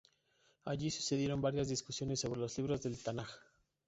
[0.65, 3.29] Allí sucedieron varias discusiones sobre los libros del Tanaj.